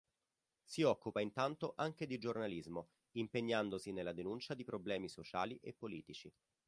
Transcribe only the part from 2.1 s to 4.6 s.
giornalismo, impegnandosi nella denuncia